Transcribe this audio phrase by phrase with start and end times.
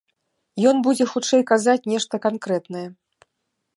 [0.69, 2.87] Ён будзе хутчэй казаць нешта канкрэтнае.